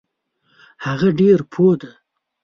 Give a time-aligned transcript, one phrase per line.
[0.85, 1.91] هغه ډیر پوه دی.